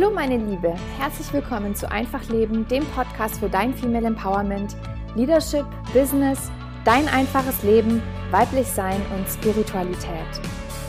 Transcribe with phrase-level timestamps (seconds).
[0.00, 4.76] Hallo meine Liebe, herzlich willkommen zu Einfach Leben, dem Podcast für dein Female Empowerment,
[5.16, 6.52] Leadership, Business,
[6.84, 8.00] dein einfaches Leben,
[8.30, 10.40] weiblich Sein und Spiritualität.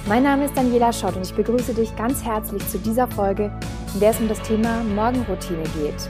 [0.07, 3.51] Mein Name ist Daniela Schott und ich begrüße dich ganz herzlich zu dieser Folge,
[3.95, 6.07] in der es um das Thema Morgenroutine geht.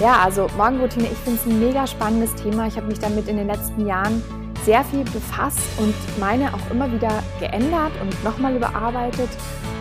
[0.00, 2.68] Ja, also Morgenroutine, ich finde es ein mega spannendes Thema.
[2.68, 4.22] Ich habe mich damit in den letzten Jahren
[4.64, 9.28] sehr viel befasst und meine auch immer wieder geändert und nochmal überarbeitet.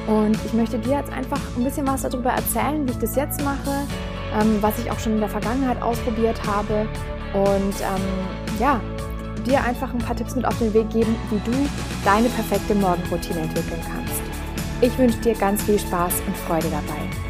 [0.09, 3.43] Und ich möchte dir jetzt einfach ein bisschen was darüber erzählen, wie ich das jetzt
[3.43, 3.85] mache,
[4.33, 6.87] ähm, was ich auch schon in der Vergangenheit ausprobiert habe
[7.33, 8.81] und ähm, ja,
[9.45, 11.55] dir einfach ein paar Tipps mit auf den Weg geben, wie du
[12.03, 14.21] deine perfekte Morgenroutine entwickeln kannst.
[14.81, 17.28] Ich wünsche dir ganz viel Spaß und Freude dabei.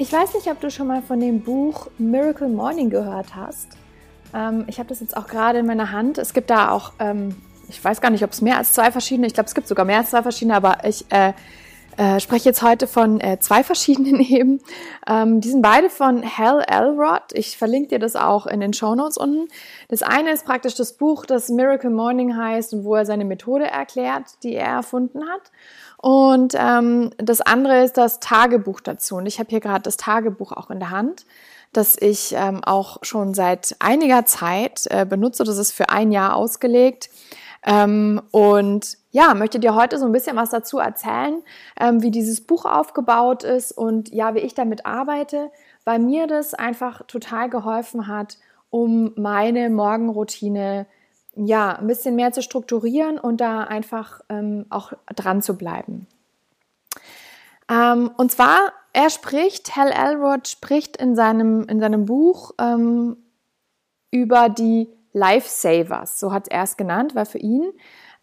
[0.00, 3.68] Ich weiß nicht, ob du schon mal von dem Buch Miracle Morning gehört hast.
[4.32, 6.16] Ähm, ich habe das jetzt auch gerade in meiner Hand.
[6.16, 7.36] Es gibt da auch, ähm,
[7.68, 9.84] ich weiß gar nicht, ob es mehr als zwei verschiedene, ich glaube, es gibt sogar
[9.84, 11.34] mehr als zwei verschiedene, aber ich äh,
[11.98, 14.60] äh, spreche jetzt heute von äh, zwei verschiedenen eben.
[15.06, 17.34] Ähm, die sind beide von Hal Elrod.
[17.34, 19.48] Ich verlinke dir das auch in den Show Notes unten.
[19.88, 23.66] Das eine ist praktisch das Buch, das Miracle Morning heißt und wo er seine Methode
[23.66, 25.52] erklärt, die er erfunden hat.
[26.02, 29.16] Und ähm, das andere ist das Tagebuch dazu.
[29.16, 31.26] Und ich habe hier gerade das Tagebuch auch in der Hand,
[31.74, 35.44] das ich ähm, auch schon seit einiger Zeit äh, benutze.
[35.44, 37.10] Das ist für ein Jahr ausgelegt.
[37.66, 41.42] Ähm, und ja, möchte dir heute so ein bisschen was dazu erzählen,
[41.78, 45.50] ähm, wie dieses Buch aufgebaut ist und ja, wie ich damit arbeite,
[45.84, 48.38] weil mir das einfach total geholfen hat,
[48.70, 50.86] um meine Morgenroutine
[51.36, 56.06] ja, ein bisschen mehr zu strukturieren und da einfach ähm, auch dran zu bleiben.
[57.70, 63.16] Ähm, und zwar, er spricht, Hal Elrod spricht in seinem, in seinem Buch ähm,
[64.10, 67.72] über die Lifesavers, so hat er es genannt, weil für ihn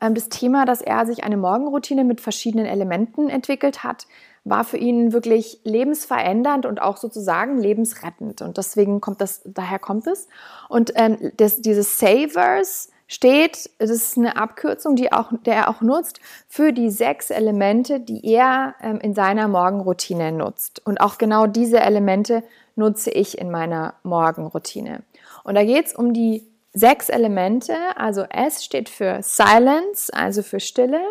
[0.02, 4.08] ähm, das Thema, dass er sich eine Morgenroutine mit verschiedenen Elementen entwickelt hat,
[4.44, 8.42] war für ihn wirklich lebensverändernd und auch sozusagen lebensrettend.
[8.42, 10.28] Und deswegen kommt das, daher kommt es.
[10.70, 15.82] Und ähm, das, diese Savers, steht, das ist eine Abkürzung, die, auch, der er auch
[15.82, 20.86] nutzt, für die sechs Elemente, die er ähm, in seiner Morgenroutine nutzt.
[20.86, 22.44] Und auch genau diese Elemente
[22.76, 25.04] nutze ich in meiner Morgenroutine.
[25.44, 27.74] Und da geht es um die sechs Elemente.
[27.96, 31.02] Also S steht für Silence, also für Stille.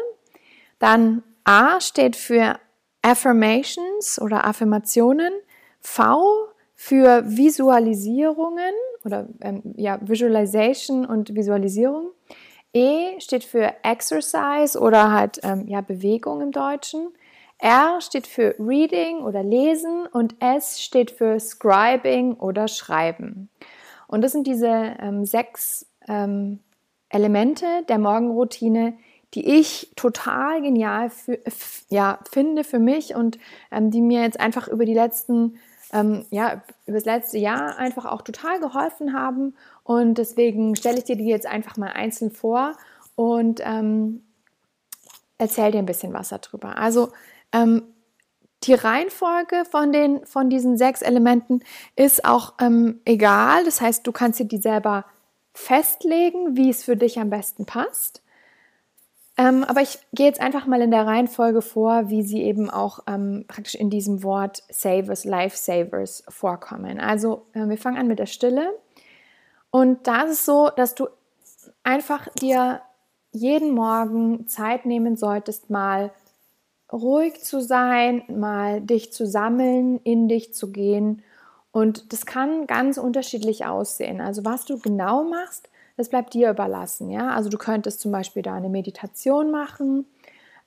[0.78, 2.58] Dann A steht für
[3.02, 5.32] Affirmations oder Affirmationen.
[5.80, 12.10] V für Visualisierungen oder ähm, ja, Visualization und Visualisierung.
[12.74, 17.08] E steht für Exercise oder halt ähm, ja, Bewegung im Deutschen.
[17.58, 23.48] R steht für Reading oder Lesen und S steht für Scribing oder Schreiben.
[24.06, 26.60] Und das sind diese ähm, sechs ähm,
[27.08, 28.98] Elemente der Morgenroutine,
[29.32, 31.38] die ich total genial für,
[31.88, 33.38] ja, finde für mich und
[33.70, 35.58] ähm, die mir jetzt einfach über die letzten
[35.96, 39.54] ähm, ja, über das letzte Jahr einfach auch total geholfen haben.
[39.82, 42.72] Und deswegen stelle ich dir die jetzt einfach mal einzeln vor
[43.14, 44.22] und ähm,
[45.38, 46.76] erzähle dir ein bisschen was darüber.
[46.76, 47.12] Also
[47.52, 47.82] ähm,
[48.64, 51.60] die Reihenfolge von, den, von diesen sechs Elementen
[51.94, 53.64] ist auch ähm, egal.
[53.64, 55.04] Das heißt, du kannst dir die selber
[55.54, 58.22] festlegen, wie es für dich am besten passt.
[59.38, 63.00] Ähm, aber ich gehe jetzt einfach mal in der Reihenfolge vor, wie sie eben auch
[63.06, 66.98] ähm, praktisch in diesem Wort Savers, Lifesavers vorkommen.
[66.98, 68.74] Also äh, wir fangen an mit der Stille.
[69.70, 71.08] Und da ist es so, dass du
[71.84, 72.80] einfach dir
[73.32, 76.12] jeden Morgen Zeit nehmen solltest, mal
[76.90, 81.22] ruhig zu sein, mal dich zu sammeln, in dich zu gehen.
[81.72, 84.22] Und das kann ganz unterschiedlich aussehen.
[84.22, 87.10] Also was du genau machst, das bleibt dir überlassen.
[87.10, 87.30] Ja?
[87.30, 90.06] Also du könntest zum Beispiel da eine Meditation machen.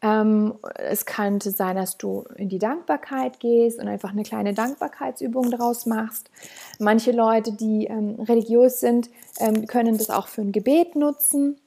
[0.02, 5.52] Ähm, es könnte sein, dass du in die Dankbarkeit gehst und einfach eine kleine Dankbarkeitsübung
[5.52, 6.32] daraus machst.
[6.80, 9.10] Manche Leute, die ähm, religiös sind,
[9.40, 11.58] ähm, können das auch für ein Gebet nutzen.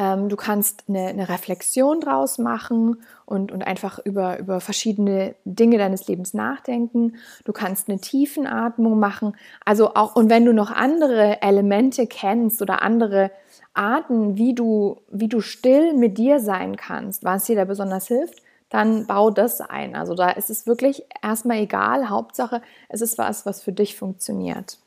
[0.00, 5.76] Ähm, du kannst eine, eine, Reflexion draus machen und, und einfach über, über verschiedene Dinge
[5.76, 7.16] deines Lebens nachdenken.
[7.44, 9.36] Du kannst eine Tiefenatmung machen.
[9.62, 13.30] Also auch, und wenn du noch andere Elemente kennst oder andere
[13.74, 18.42] Arten, wie du, wie du still mit dir sein kannst, was dir da besonders hilft,
[18.70, 19.96] dann bau das ein.
[19.96, 22.08] Also da ist es wirklich erstmal egal.
[22.08, 24.78] Hauptsache, es ist was, was für dich funktioniert.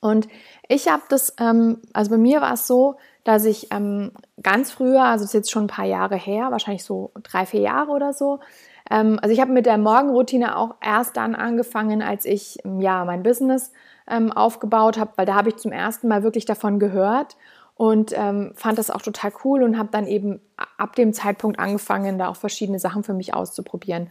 [0.00, 0.28] Und
[0.68, 4.12] ich habe das, ähm, also bei mir war es so, dass ich ähm,
[4.42, 7.60] ganz früher, also das ist jetzt schon ein paar Jahre her, wahrscheinlich so drei, vier
[7.60, 8.40] Jahre oder so,
[8.90, 13.22] ähm, also ich habe mit der Morgenroutine auch erst dann angefangen, als ich ja mein
[13.22, 13.72] Business
[14.08, 17.36] ähm, aufgebaut habe, weil da habe ich zum ersten Mal wirklich davon gehört
[17.76, 20.40] und ähm, fand das auch total cool und habe dann eben
[20.76, 24.10] ab dem Zeitpunkt angefangen, da auch verschiedene Sachen für mich auszuprobieren.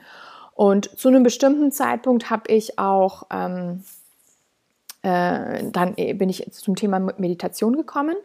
[0.56, 3.84] Und zu einem bestimmten Zeitpunkt habe ich auch, ähm,
[5.02, 8.16] äh, dann bin ich zum Thema Meditation gekommen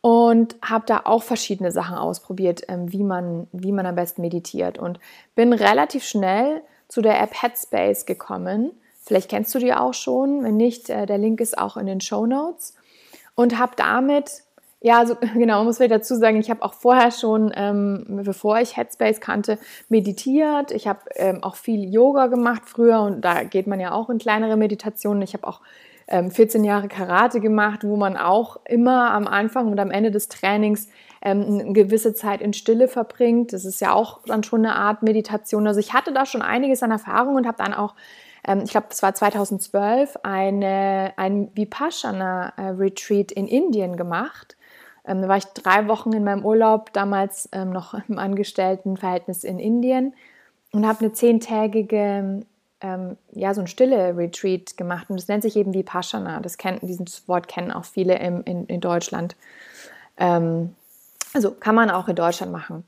[0.00, 4.78] und habe da auch verschiedene Sachen ausprobiert, ähm, wie, man, wie man am besten meditiert
[4.78, 5.00] und
[5.34, 8.72] bin relativ schnell zu der App Headspace gekommen.
[9.04, 12.00] Vielleicht kennst du die auch schon, wenn nicht, äh, der Link ist auch in den
[12.00, 12.74] Show Notes
[13.34, 14.42] und habe damit
[14.80, 18.76] ja, also genau, muss ich dazu sagen, ich habe auch vorher schon, ähm, bevor ich
[18.76, 20.70] Headspace kannte, meditiert.
[20.70, 24.18] Ich habe ähm, auch viel Yoga gemacht früher und da geht man ja auch in
[24.18, 25.22] kleinere Meditationen.
[25.22, 25.60] Ich habe auch
[26.08, 30.28] ähm, 14 Jahre Karate gemacht, wo man auch immer am Anfang und am Ende des
[30.28, 30.88] Trainings
[31.22, 33.52] ähm, eine gewisse Zeit in Stille verbringt.
[33.52, 35.66] Das ist ja auch dann schon eine Art Meditation.
[35.66, 37.94] Also ich hatte da schon einiges an Erfahrung und habe dann auch
[38.46, 44.56] ähm, ich glaube, das war 2012, eine, ein Vipassana-Retreat in Indien gemacht.
[45.04, 49.58] Ähm, da war ich drei Wochen in meinem Urlaub, damals ähm, noch im Angestelltenverhältnis in
[49.58, 50.14] Indien
[50.72, 52.40] und habe eine zehntägige
[52.80, 56.40] ähm, ja, so ein stille Retreat gemacht und das nennt sich eben Vipassana.
[56.40, 59.36] Das kennen, dieses Wort kennen auch viele im, in, in Deutschland.
[60.16, 60.74] Ähm,
[61.34, 62.84] also kann man auch in Deutschland machen.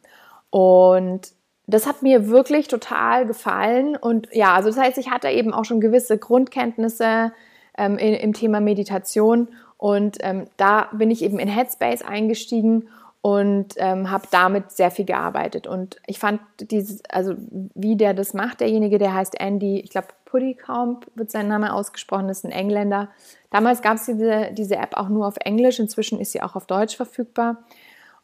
[0.50, 1.32] Und
[1.66, 3.96] das hat mir wirklich total gefallen.
[3.96, 7.32] Und ja, also das heißt, ich hatte eben auch schon gewisse Grundkenntnisse
[7.76, 9.48] ähm, in, im Thema Meditation.
[9.76, 12.88] Und ähm, da bin ich eben in Headspace eingestiegen
[13.22, 15.66] und ähm, habe damit sehr viel gearbeitet.
[15.66, 17.34] Und ich fand dieses, also
[17.74, 22.28] wie der das macht, derjenige, der heißt Andy, ich glaube Puddycomb wird sein Name ausgesprochen,
[22.28, 23.08] ist ein Engländer.
[23.50, 26.66] Damals gab es diese, diese App auch nur auf Englisch, inzwischen ist sie auch auf
[26.66, 27.58] Deutsch verfügbar.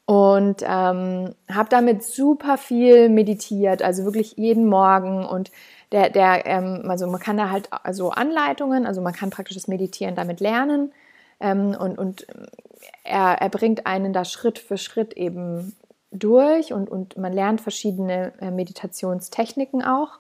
[0.07, 5.27] Und ähm, habe damit super viel meditiert, also wirklich jeden Morgen.
[5.27, 5.51] Und
[5.91, 9.67] der, der ähm, also man kann da halt also Anleitungen, also man kann praktisch das
[9.67, 10.93] Meditieren damit lernen.
[11.41, 12.27] Ähm, und und
[13.05, 15.75] er, er bringt einen da Schritt für Schritt eben
[16.11, 20.19] durch und, und man lernt verschiedene äh, Meditationstechniken auch.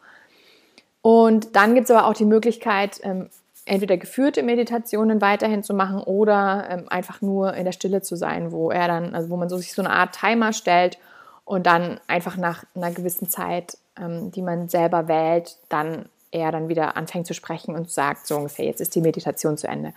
[1.02, 3.28] Und dann gibt es aber auch die Möglichkeit, ähm,
[3.64, 8.52] entweder geführte Meditationen weiterhin zu machen oder ähm, einfach nur in der Stille zu sein,
[8.52, 10.98] wo er dann, also wo man so sich so eine Art Timer stellt
[11.44, 16.68] und dann einfach nach einer gewissen Zeit, ähm, die man selber wählt, dann er dann
[16.68, 19.94] wieder anfängt zu sprechen und sagt so ungefähr, jetzt ist die Meditation zu Ende.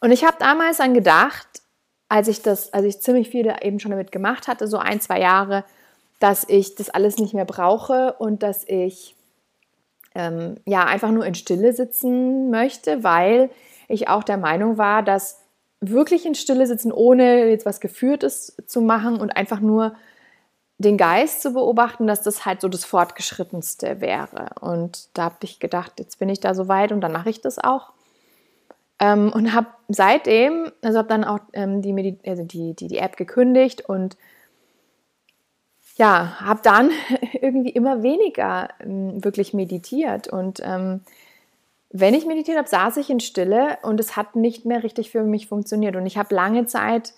[0.00, 1.62] Und ich habe damals dann gedacht,
[2.08, 5.20] als ich das, als ich ziemlich viel eben schon damit gemacht hatte, so ein, zwei
[5.20, 5.64] Jahre,
[6.20, 9.14] dass ich das alles nicht mehr brauche und dass ich
[10.14, 13.50] ähm, ja einfach nur in Stille sitzen möchte, weil
[13.88, 15.40] ich auch der Meinung war, dass
[15.80, 19.94] wirklich in Stille sitzen, ohne jetzt was Geführtes zu machen und einfach nur
[20.78, 24.50] den Geist zu beobachten, dass das halt so das Fortgeschrittenste wäre.
[24.60, 27.40] Und da habe ich gedacht, jetzt bin ich da so weit und dann mache ich
[27.40, 27.92] das auch.
[29.00, 32.98] Ähm, und habe seitdem, also habe dann auch ähm, die, Medi also die, die, die
[32.98, 34.16] App gekündigt und
[35.96, 36.90] ja, habe dann
[37.40, 40.28] irgendwie immer weniger ähm, wirklich meditiert.
[40.28, 41.02] Und ähm,
[41.90, 45.22] wenn ich meditiert habe, saß ich in Stille und es hat nicht mehr richtig für
[45.22, 45.96] mich funktioniert.
[45.96, 47.14] Und ich habe lange Zeit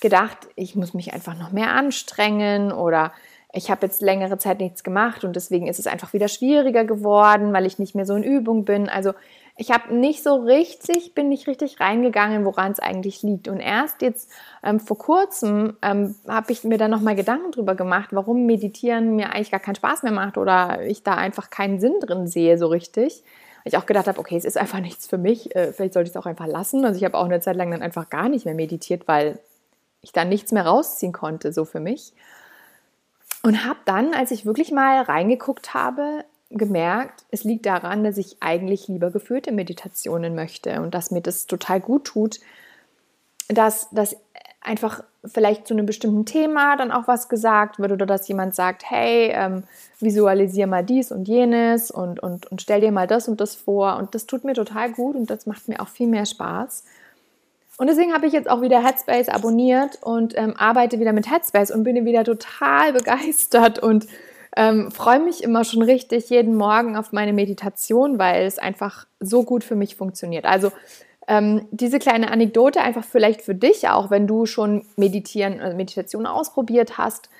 [0.00, 3.12] gedacht, ich muss mich einfach noch mehr anstrengen oder
[3.52, 7.52] ich habe jetzt längere Zeit nichts gemacht und deswegen ist es einfach wieder schwieriger geworden,
[7.52, 8.88] weil ich nicht mehr so in Übung bin.
[8.88, 9.12] Also
[9.60, 13.46] ich habe nicht so richtig, bin nicht richtig reingegangen, woran es eigentlich liegt.
[13.46, 14.30] Und erst jetzt
[14.62, 19.34] ähm, vor kurzem ähm, habe ich mir dann nochmal Gedanken drüber gemacht, warum Meditieren mir
[19.34, 22.68] eigentlich gar keinen Spaß mehr macht oder ich da einfach keinen Sinn drin sehe so
[22.68, 23.22] richtig.
[23.66, 26.16] Ich auch gedacht habe, okay, es ist einfach nichts für mich, äh, vielleicht sollte ich
[26.16, 26.82] es auch einfach lassen.
[26.86, 29.40] Also ich habe auch eine Zeit lang dann einfach gar nicht mehr meditiert, weil
[30.00, 32.14] ich da nichts mehr rausziehen konnte, so für mich.
[33.42, 38.36] Und habe dann, als ich wirklich mal reingeguckt habe, gemerkt, es liegt daran, dass ich
[38.40, 42.40] eigentlich lieber geführte Meditationen möchte und dass mir das total gut tut,
[43.48, 44.16] dass, dass
[44.60, 48.90] einfach vielleicht zu einem bestimmten Thema dann auch was gesagt wird oder dass jemand sagt,
[48.90, 49.64] hey, ähm,
[50.00, 53.96] visualisier mal dies und jenes und, und, und stell dir mal das und das vor
[53.96, 56.84] und das tut mir total gut und das macht mir auch viel mehr Spaß.
[57.78, 61.70] Und deswegen habe ich jetzt auch wieder Headspace abonniert und ähm, arbeite wieder mit Headspace
[61.70, 64.06] und bin wieder total begeistert und
[64.56, 69.44] ähm, freue mich immer schon richtig jeden Morgen auf meine Meditation, weil es einfach so
[69.44, 70.44] gut für mich funktioniert.
[70.44, 70.72] Also
[71.28, 76.26] ähm, diese kleine Anekdote einfach vielleicht für dich auch, wenn du schon Meditieren, äh, Meditation
[76.26, 77.30] ausprobiert hast.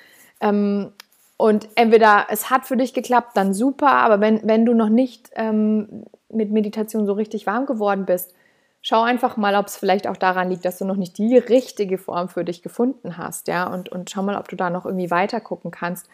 [0.40, 0.92] Ähm,
[1.36, 5.30] und entweder es hat für dich geklappt, dann super, aber wenn, wenn du noch nicht
[5.34, 8.34] ähm, mit Meditation so richtig warm geworden bist,
[8.82, 11.98] schau einfach mal, ob es vielleicht auch daran liegt, dass du noch nicht die richtige
[11.98, 15.10] Form für dich gefunden hast, ja, und, und schau mal, ob du da noch irgendwie
[15.10, 16.08] weiter gucken kannst.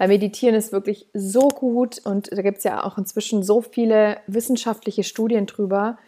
[0.00, 4.16] Weil Meditieren ist wirklich so gut und da gibt es ja auch inzwischen so viele
[4.26, 5.98] wissenschaftliche Studien drüber,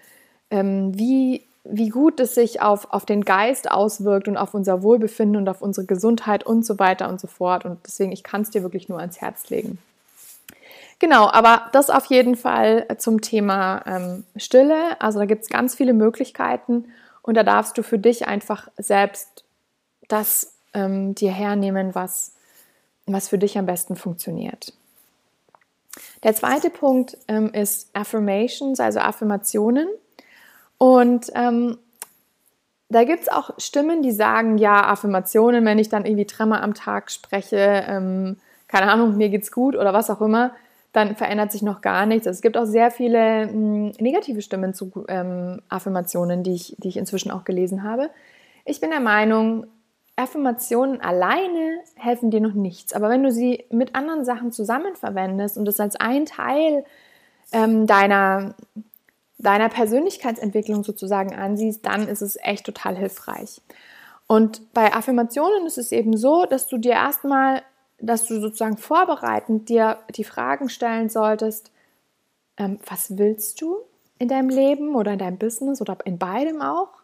[0.50, 5.36] ähm, wie, wie gut es sich auf, auf den Geist auswirkt und auf unser Wohlbefinden
[5.36, 7.66] und auf unsere Gesundheit und so weiter und so fort.
[7.66, 9.76] Und deswegen, ich kann es dir wirklich nur ans Herz legen.
[10.98, 14.98] Genau, aber das auf jeden Fall zum Thema ähm, Stille.
[15.02, 16.86] Also da gibt es ganz viele Möglichkeiten
[17.20, 19.44] und da darfst du für dich einfach selbst
[20.08, 22.31] das ähm, dir hernehmen, was,
[23.06, 24.72] was für dich am besten funktioniert.
[26.22, 29.88] Der zweite Punkt ähm, ist Affirmations, also Affirmationen.
[30.78, 31.78] Und ähm,
[32.88, 36.74] da gibt es auch Stimmen, die sagen, ja, Affirmationen, wenn ich dann irgendwie dreimal am
[36.74, 38.36] Tag spreche, ähm,
[38.68, 40.52] keine Ahnung, mir geht's gut oder was auch immer,
[40.92, 42.26] dann verändert sich noch gar nichts.
[42.26, 46.76] Also es gibt auch sehr viele mh, hm, negative Stimmen zu ähm, Affirmationen, die ich,
[46.78, 48.10] die ich inzwischen auch gelesen habe.
[48.64, 49.66] Ich bin der Meinung,
[50.16, 52.92] Affirmationen alleine helfen dir noch nichts.
[52.92, 56.84] Aber wenn du sie mit anderen Sachen zusammen verwendest und das als ein Teil
[57.52, 58.54] ähm, deiner,
[59.38, 63.62] deiner Persönlichkeitsentwicklung sozusagen ansiehst, dann ist es echt total hilfreich.
[64.26, 67.62] Und bei Affirmationen ist es eben so, dass du dir erstmal,
[67.98, 71.70] dass du sozusagen vorbereitend dir die Fragen stellen solltest,
[72.58, 73.78] ähm, was willst du
[74.18, 77.01] in deinem Leben oder in deinem Business oder in beidem auch?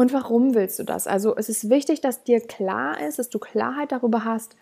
[0.00, 1.06] Und warum willst du das?
[1.06, 4.56] Also es ist wichtig, dass dir klar ist, dass du Klarheit darüber hast,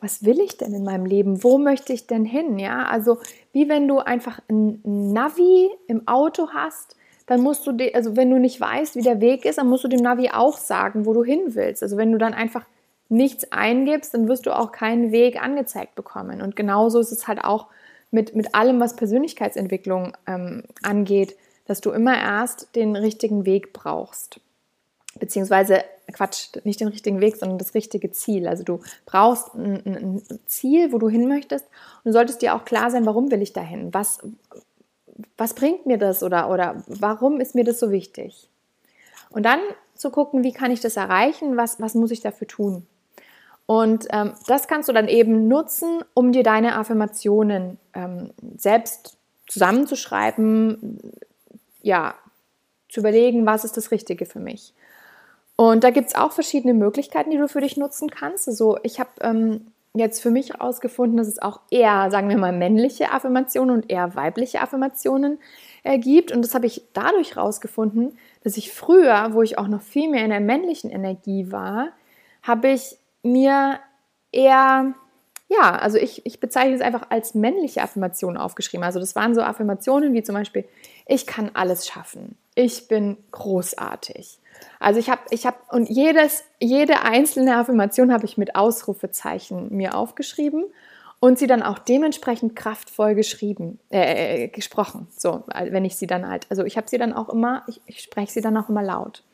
[0.00, 1.42] was will ich denn in meinem Leben?
[1.42, 2.60] Wo möchte ich denn hin?
[2.60, 3.18] Ja, also
[3.50, 6.94] wie wenn du einfach ein Navi im Auto hast,
[7.26, 9.88] dann musst du, also wenn du nicht weißt, wie der Weg ist, dann musst du
[9.88, 11.82] dem Navi auch sagen, wo du hin willst.
[11.82, 12.64] Also wenn du dann einfach
[13.08, 16.40] nichts eingibst, dann wirst du auch keinen Weg angezeigt bekommen.
[16.40, 17.66] Und genauso ist es halt auch
[18.12, 24.40] mit, mit allem, was Persönlichkeitsentwicklung ähm, angeht, dass du immer erst den richtigen Weg brauchst
[25.18, 28.48] beziehungsweise Quatsch, nicht den richtigen Weg, sondern das richtige Ziel.
[28.48, 32.64] Also du brauchst ein, ein, Ziel, wo du hin möchtest und du solltest dir auch
[32.64, 33.92] klar sein, warum will ich dahin?
[33.92, 34.20] Was,
[35.36, 38.48] was bringt mir das oder, oder warum ist mir das so wichtig?
[39.30, 39.60] Und dann
[39.94, 41.56] zu gucken, wie kann ich das erreichen?
[41.56, 42.86] Was, was muss ich dafür tun?
[43.66, 50.98] Und ähm, das kannst du dann eben nutzen, um dir deine Affirmationen ähm, selbst zusammenzuschreiben,
[51.82, 52.14] ja,
[52.88, 54.72] zu überlegen, was ist das Richtige für mich.
[55.60, 58.46] Und da gibt es auch verschiedene Möglichkeiten, die du für dich nutzen kannst.
[58.46, 62.52] Also ich habe ähm, jetzt für mich herausgefunden, dass es auch eher, sagen wir mal,
[62.52, 65.40] männliche Affirmationen und eher weibliche Affirmationen
[65.82, 66.30] äh, gibt.
[66.30, 70.22] Und das habe ich dadurch herausgefunden, dass ich früher, wo ich auch noch viel mehr
[70.22, 71.88] in der männlichen Energie war,
[72.44, 73.80] habe ich mir
[74.30, 74.94] eher,
[75.48, 78.84] ja, also ich, ich bezeichne es einfach als männliche Affirmationen aufgeschrieben.
[78.84, 80.64] Also das waren so Affirmationen wie zum Beispiel,
[81.06, 84.38] ich kann alles schaffen, ich bin großartig
[84.78, 89.96] also ich habe, ich habe, und jedes, jede einzelne Affirmation habe ich mit Ausrufezeichen mir
[89.96, 90.64] aufgeschrieben
[91.20, 95.08] und sie dann auch dementsprechend kraftvoll geschrieben, äh, äh gesprochen.
[95.16, 98.00] So, wenn ich sie dann halt, also ich habe sie dann auch immer, ich, ich
[98.00, 99.24] spreche sie dann auch immer laut.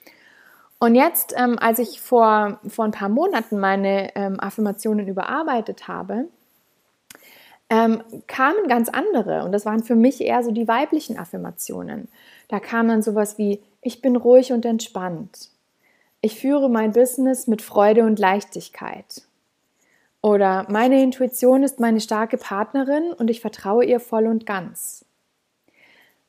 [0.84, 6.26] Und jetzt, ähm, als ich vor, vor ein paar Monaten meine ähm, Affirmationen überarbeitet habe,
[7.70, 12.08] ähm, kamen ganz andere und das waren für mich eher so die weiblichen Affirmationen.
[12.48, 15.48] Da kam dann sowas wie, ich bin ruhig und entspannt.
[16.20, 19.22] Ich führe mein Business mit Freude und Leichtigkeit.
[20.20, 25.06] Oder meine Intuition ist meine starke Partnerin und ich vertraue ihr voll und ganz.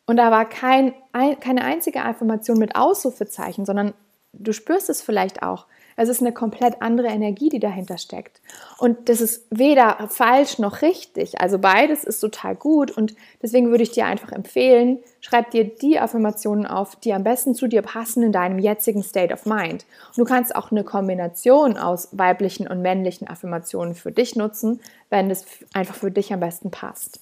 [0.06, 3.94] Und da war kein, ein, keine einzige Affirmation mit Ausrufezeichen, sondern
[4.40, 5.66] du spürst es vielleicht auch.
[5.98, 8.42] Es ist eine komplett andere Energie, die dahinter steckt.
[8.78, 11.40] Und das ist weder falsch noch richtig.
[11.40, 12.92] Also beides ist total gut.
[12.92, 17.56] Und deswegen würde ich dir einfach empfehlen, schreib dir die Affirmationen auf, die am besten
[17.56, 19.86] zu dir passen in deinem jetzigen State of Mind.
[20.10, 25.32] Und du kannst auch eine Kombination aus weiblichen und männlichen Affirmationen für dich nutzen, wenn
[25.32, 27.22] es einfach für dich am besten passt.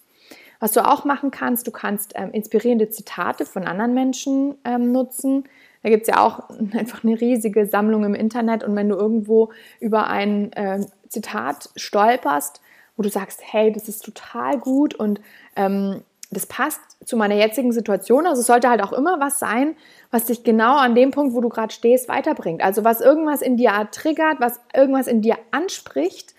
[0.63, 5.43] Was du auch machen kannst, du kannst ähm, inspirierende Zitate von anderen Menschen ähm, nutzen.
[5.83, 9.51] Da gibt es ja auch einfach eine riesige Sammlung im Internet und wenn du irgendwo
[9.79, 12.61] über ein äh, Zitat stolperst,
[12.95, 15.19] wo du sagst, hey, das ist total gut und
[15.55, 16.01] ähm,
[16.33, 18.25] das passt zu meiner jetzigen Situation.
[18.25, 19.75] Also es sollte halt auch immer was sein,
[20.09, 22.63] was dich genau an dem Punkt, wo du gerade stehst, weiterbringt.
[22.63, 26.33] Also was irgendwas in dir triggert, was irgendwas in dir anspricht,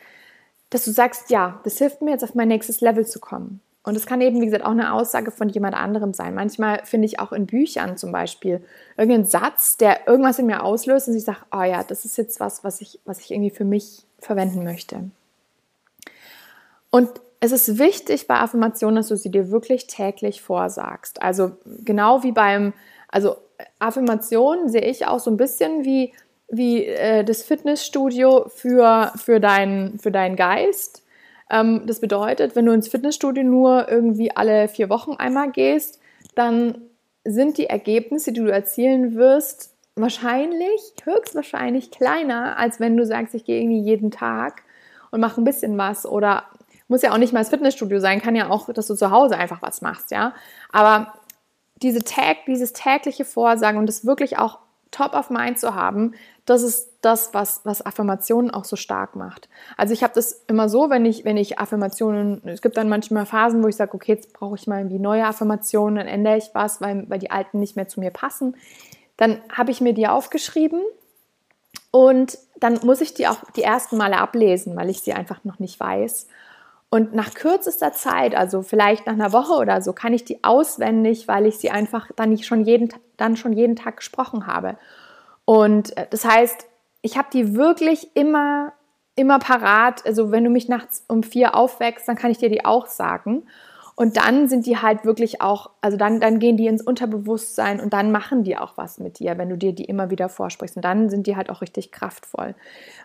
[0.71, 3.61] dass du sagst, ja, das hilft mir jetzt auf mein nächstes Level zu kommen.
[3.85, 6.35] Und es kann eben, wie gesagt, auch eine Aussage von jemand anderem sein.
[6.35, 8.65] Manchmal finde ich auch in Büchern zum Beispiel
[8.97, 12.41] irgendeinen Satz, der irgendwas in mir auslöst und ich sage, oh ja, das ist jetzt
[12.41, 15.11] was, was ich, was ich irgendwie für mich verwenden möchte.
[16.91, 17.11] Und
[17.41, 21.21] es ist wichtig bei Affirmationen, dass du sie dir wirklich täglich vorsagst.
[21.21, 21.53] Also
[21.85, 22.73] genau wie beim,
[23.09, 23.37] also
[23.79, 26.15] Affirmationen sehe ich auch so ein bisschen wie,
[26.49, 31.04] wie äh, das Fitnessstudio für, für, dein, für deinen Geist
[31.87, 36.01] das bedeutet, wenn du ins Fitnessstudio nur irgendwie alle vier Wochen einmal gehst,
[36.35, 36.79] dann
[37.25, 43.45] sind die Ergebnisse, die du erzielen wirst, wahrscheinlich, höchstwahrscheinlich kleiner, als wenn du sagst, ich
[43.45, 44.63] gehe irgendwie jeden Tag
[45.11, 46.45] und mache ein bisschen was oder
[46.89, 49.37] muss ja auch nicht mal das Fitnessstudio sein, kann ja auch, dass du zu Hause
[49.39, 50.35] einfach was machst, ja.
[50.73, 51.15] Aber
[51.77, 54.59] diese Tag, dieses tägliche Vorsagen und das wirklich auch
[54.91, 59.49] top of mind zu haben, das ist das, was, was Affirmationen auch so stark macht.
[59.77, 63.27] Also ich habe das immer so, wenn ich, wenn ich Affirmationen, es gibt dann manchmal
[63.27, 66.51] Phasen, wo ich sage, okay, jetzt brauche ich mal irgendwie neue Affirmationen, dann ändere ich
[66.55, 68.57] was, weil, weil die alten nicht mehr zu mir passen.
[69.17, 70.81] Dann habe ich mir die aufgeschrieben
[71.91, 75.59] und dann muss ich die auch die ersten Male ablesen, weil ich sie einfach noch
[75.59, 76.27] nicht weiß.
[76.91, 81.27] Und nach kürzester Zeit, also vielleicht nach einer Woche oder so, kann ich die auswendig,
[81.27, 84.77] weil ich sie einfach dann nicht schon jeden, dann schon jeden Tag gesprochen habe.
[85.45, 86.67] Und äh, das heißt,
[87.05, 88.73] ich habe die wirklich immer,
[89.15, 90.07] immer parat.
[90.07, 93.43] Also wenn du mich nachts um vier aufwächst, dann kann ich dir die auch sagen.
[93.95, 97.93] Und dann sind die halt wirklich auch, also dann, dann gehen die ins Unterbewusstsein und
[97.93, 100.77] dann machen die auch was mit dir, wenn du dir die immer wieder vorsprichst.
[100.77, 102.55] Und dann sind die halt auch richtig kraftvoll.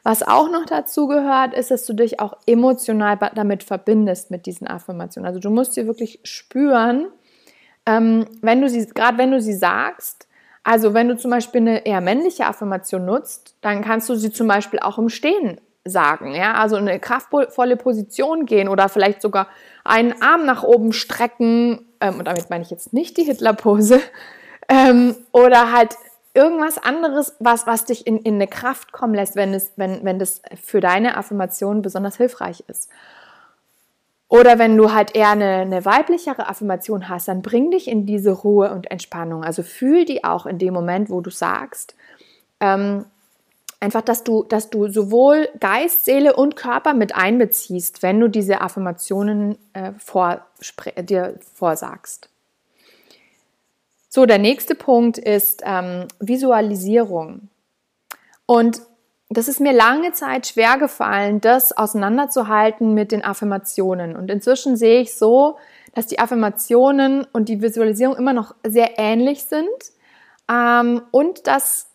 [0.03, 4.65] Was auch noch dazu gehört, ist, dass du dich auch emotional damit verbindest mit diesen
[4.65, 5.27] Affirmationen.
[5.27, 7.09] Also du musst sie wirklich spüren,
[7.85, 10.28] ähm, wenn du sie, gerade wenn du sie sagst,
[10.69, 14.47] also wenn du zum Beispiel eine eher männliche Affirmation nutzt, dann kannst du sie zum
[14.47, 19.47] Beispiel auch im Stehen sagen, ja, also eine kraftvolle Position gehen oder vielleicht sogar
[19.83, 23.99] einen Arm nach oben strecken, ähm, und damit meine ich jetzt nicht die Hitlerpose,
[24.69, 25.95] ähm, oder halt
[26.35, 30.19] irgendwas anderes, was, was dich in, in eine Kraft kommen lässt, wenn, es, wenn, wenn
[30.19, 32.91] das für deine Affirmation besonders hilfreich ist.
[34.29, 38.31] Oder wenn du halt eher eine, eine weiblichere Affirmation hast, dann bring dich in diese
[38.31, 39.43] Ruhe und Entspannung.
[39.43, 41.95] Also fühl die auch in dem Moment, wo du sagst.
[42.59, 43.05] Ähm,
[43.79, 48.61] einfach, dass du, dass du sowohl Geist, Seele und Körper mit einbeziehst, wenn du diese
[48.61, 49.93] Affirmationen äh,
[51.03, 52.29] dir vorsagst.
[54.09, 57.49] So, der nächste Punkt ist ähm, Visualisierung.
[58.45, 58.81] Und
[59.29, 64.15] das ist mir lange Zeit schwer gefallen, das auseinanderzuhalten mit den Affirmationen.
[64.15, 65.57] Und inzwischen sehe ich so,
[65.93, 69.69] dass die Affirmationen und die Visualisierung immer noch sehr ähnlich sind
[70.49, 71.91] ähm, und dass,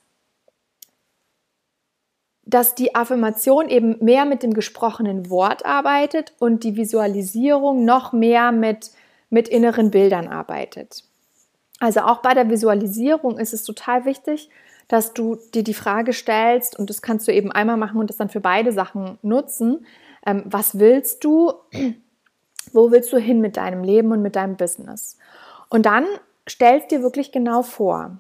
[2.45, 8.53] dass die Affirmation eben mehr mit dem gesprochenen Wort arbeitet und die Visualisierung noch mehr
[8.53, 8.93] mit,
[9.29, 11.03] mit inneren Bildern arbeitet.
[11.81, 14.51] Also auch bei der Visualisierung ist es total wichtig,
[14.89, 18.17] dass du dir die Frage stellst, und das kannst du eben einmal machen und das
[18.17, 19.87] dann für beide Sachen nutzen,
[20.27, 21.53] ähm, was willst du,
[22.73, 25.19] wo willst du hin mit deinem Leben und mit deinem Business?
[25.69, 26.07] Und dann
[26.49, 28.19] stellst dir wirklich genau vor.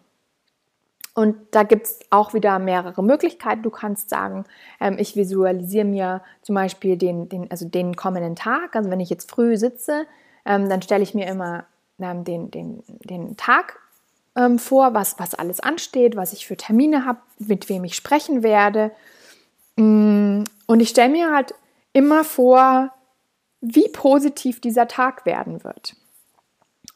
[1.14, 3.62] Und da gibt es auch wieder mehrere Möglichkeiten.
[3.62, 4.44] Du kannst sagen,
[4.80, 8.74] ähm, ich visualisiere mir zum Beispiel den, den, also den kommenden Tag.
[8.74, 10.06] Also wenn ich jetzt früh sitze,
[10.44, 11.66] ähm, dann stelle ich mir immer
[12.00, 13.78] ähm, den, den, den Tag
[14.36, 18.42] ähm, vor, was, was alles ansteht, was ich für Termine habe, mit wem ich sprechen
[18.42, 18.90] werde.
[19.76, 21.54] Mm, und ich stelle mir halt
[21.92, 22.90] immer vor,
[23.60, 25.96] wie positiv dieser Tag werden wird.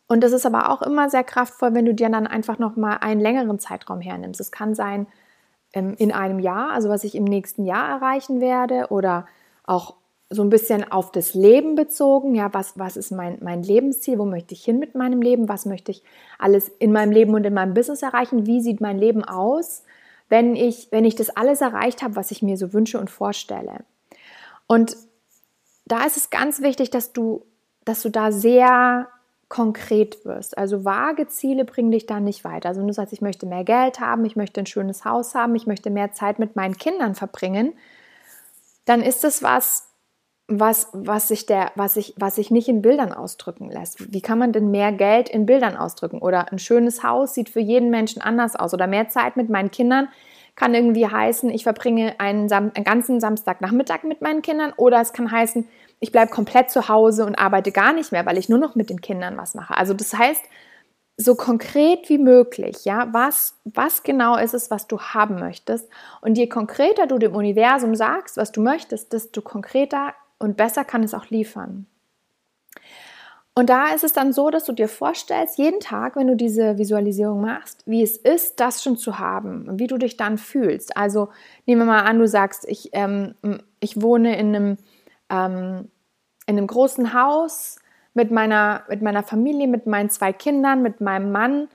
[0.07, 2.97] Und das ist aber auch immer sehr kraftvoll, wenn du dir dann einfach noch mal
[2.97, 4.41] einen längeren Zeitraum hernimmst.
[4.41, 5.07] Es kann sein
[5.75, 9.27] ähm, in einem Jahr, also was ich im nächsten Jahr erreichen werde, oder
[9.65, 9.95] auch
[10.31, 12.35] so ein bisschen auf das Leben bezogen.
[12.35, 14.19] Ja, was, was ist mein, mein Lebensziel?
[14.19, 15.49] Wo möchte ich hin mit meinem Leben?
[15.49, 16.03] Was möchte ich
[16.39, 18.47] alles in meinem Leben und in meinem Business erreichen?
[18.47, 19.85] Wie sieht mein Leben aus,
[20.29, 23.85] wenn ich, wenn ich das alles erreicht habe, was ich mir so wünsche und vorstelle?
[24.67, 24.97] Und
[25.87, 27.47] da ist es ganz wichtig, dass du,
[27.87, 29.09] dass du da sehr
[29.49, 30.59] konkret wirst.
[30.59, 32.69] Also vage Ziele bringen dich da nicht weiter.
[32.69, 35.55] Also wenn du sagst, ich möchte mehr Geld haben, ich möchte ein schönes Haus haben,
[35.55, 37.73] ich möchte mehr Zeit mit meinen Kindern verbringen,
[38.85, 39.88] dann ist es was,
[40.49, 44.13] was, was, sich der, was, sich, was sich nicht in Bildern ausdrücken lässt.
[44.13, 46.21] Wie kann man denn mehr Geld in Bildern ausdrücken?
[46.21, 48.73] Oder ein schönes Haus sieht für jeden Menschen anders aus.
[48.73, 50.09] Oder mehr Zeit mit meinen Kindern
[50.57, 54.73] kann irgendwie heißen, ich verbringe einen, Sam einen ganzen Samstagnachmittag mit meinen Kindern.
[54.79, 55.69] Oder es kann heißen,
[56.01, 58.89] ich bleibe komplett zu Hause und arbeite gar nicht mehr, weil ich nur noch mit
[58.89, 59.77] den Kindern was mache.
[59.77, 60.43] Also das heißt,
[61.19, 65.89] so konkret wie möglich, ja, was, was genau ist es, was du haben möchtest.
[66.23, 71.03] Und je konkreter du dem Universum sagst, was du möchtest, desto konkreter und besser kann
[71.03, 71.87] es auch liefern.
[73.55, 76.79] Und da ist es dann so, dass du dir vorstellst, jeden Tag, wenn du diese
[76.79, 80.97] Visualisierung machst, wie es ist, das schon zu haben und wie du dich dann fühlst.
[80.97, 81.31] Also
[81.67, 83.35] nehmen wir mal an, du sagst, ich, ähm,
[83.81, 84.77] ich wohne in einem,
[85.29, 85.91] ähm,
[86.47, 87.81] in einem großen Haus
[88.15, 91.69] mit meiner, mit meiner Familie, mit meinen zwei Kindern, mit meinem Mann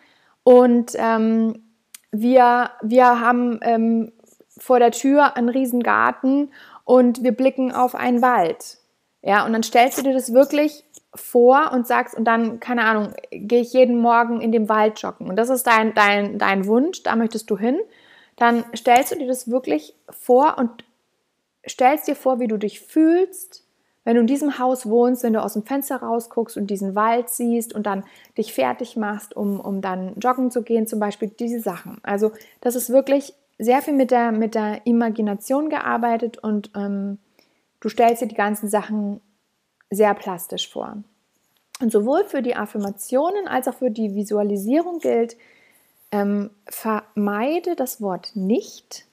[0.43, 1.63] und ähm,
[2.11, 4.13] wir, wir haben ähm,
[4.57, 6.51] vor der Tür einen riesen Garten
[6.83, 8.77] und wir blicken auf einen Wald.
[9.21, 10.83] Ja, und dann stellst du dir das wirklich
[11.15, 15.29] vor und sagst, und dann, keine Ahnung, gehe ich jeden Morgen in den Wald joggen.
[15.29, 17.79] Und das ist dein, dein, dein Wunsch, da möchtest du hin.
[18.35, 20.83] Dann stellst du dir das wirklich vor und
[21.67, 23.63] stellst dir vor, wie du dich fühlst,
[24.03, 27.29] wenn du in diesem Haus wohnst, wenn du aus dem Fenster rausguckst und diesen Wald
[27.29, 28.03] siehst und dann
[28.37, 31.99] dich fertig machst, um, um dann joggen zu gehen, zum Beispiel diese Sachen.
[32.03, 37.19] Also das ist wirklich sehr viel mit der, mit der Imagination gearbeitet und ähm,
[37.79, 39.21] du stellst dir die ganzen Sachen
[39.89, 40.97] sehr plastisch vor.
[41.81, 45.35] Und sowohl für die Affirmationen als auch für die Visualisierung gilt,
[46.11, 49.05] ähm, vermeide das Wort nicht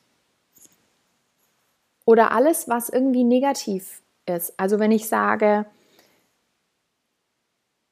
[2.04, 4.58] oder alles, was irgendwie negativ ist.
[4.58, 5.66] Also wenn ich sage,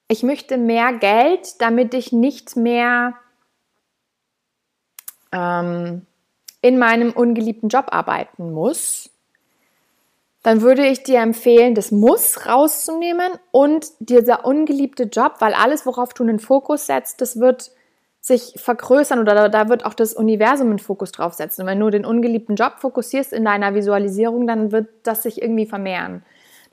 [0.09, 3.15] ich möchte mehr Geld, damit ich nicht mehr
[5.33, 6.07] ähm,
[6.61, 9.11] in meinem ungeliebten Job arbeiten muss,
[10.43, 16.15] dann würde ich dir empfehlen, das Muss rauszunehmen und dieser ungeliebte Job, weil alles, worauf
[16.15, 17.71] du einen Fokus setzt, das wird
[18.21, 21.63] sich vergrößern oder da wird auch das Universum einen Fokus drauf setzen.
[21.63, 25.67] Und wenn du den ungeliebten Job fokussierst in deiner Visualisierung, dann wird das sich irgendwie
[25.67, 26.23] vermehren.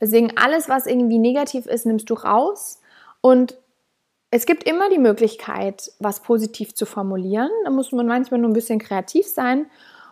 [0.02, 2.82] Deswegen alles, was irgendwie negativ ist, nimmst du raus
[3.22, 3.58] und
[4.32, 7.50] es gibt immer die Möglichkeit, was positiv zu formulieren.
[7.64, 9.68] Da muss man manchmal nur ein bisschen kreativ sein.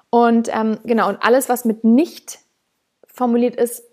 [0.09, 2.39] Und ähm, genau, und alles, was mit nicht
[3.07, 3.83] formuliert ist,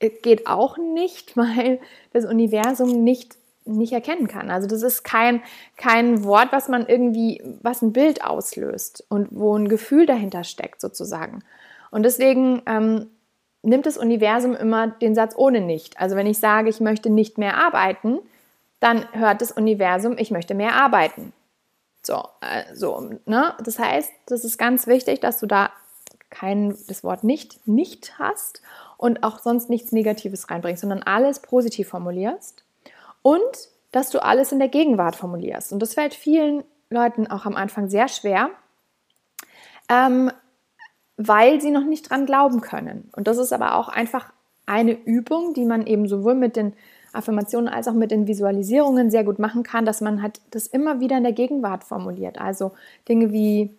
[0.00, 1.80] geht auch nicht, weil
[2.12, 4.50] das Universum nicht, nicht erkennen kann.
[4.50, 5.42] Also das ist kein,
[5.76, 10.80] kein Wort, was man irgendwie, was ein Bild auslöst und wo ein Gefühl dahinter steckt
[10.80, 11.44] sozusagen.
[11.90, 13.06] Und deswegen ähm,
[13.62, 15.98] nimmt das Universum immer den Satz ohne nicht.
[16.00, 18.18] Also wenn ich sage, ich möchte nicht mehr arbeiten,
[18.80, 21.32] dann hört das Universum, ich möchte mehr arbeiten.
[22.02, 23.54] So, äh, so ne?
[23.62, 25.70] Das heißt, das ist ganz wichtig, dass du da
[26.30, 28.62] kein das Wort nicht nicht hast
[28.98, 32.64] und auch sonst nichts Negatives reinbringst, sondern alles positiv formulierst
[33.22, 33.40] und
[33.90, 35.72] dass du alles in der Gegenwart formulierst.
[35.72, 38.50] Und das fällt vielen Leuten auch am Anfang sehr schwer,
[39.88, 40.30] ähm,
[41.16, 43.10] weil sie noch nicht dran glauben können.
[43.16, 44.32] Und das ist aber auch einfach
[44.66, 46.74] eine Übung, die man eben sowohl mit den
[47.18, 51.00] Affirmationen als auch mit den Visualisierungen sehr gut machen kann, dass man halt das immer
[51.00, 52.40] wieder in der Gegenwart formuliert.
[52.40, 52.72] Also
[53.08, 53.76] Dinge wie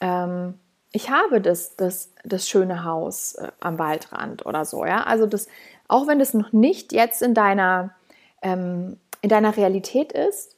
[0.00, 0.54] ähm,
[0.92, 5.04] ich habe das, das, das schöne Haus äh, am Waldrand oder so, ja.
[5.04, 5.48] Also das,
[5.88, 7.94] auch wenn das noch nicht jetzt in deiner,
[8.42, 10.56] ähm, in deiner Realität ist,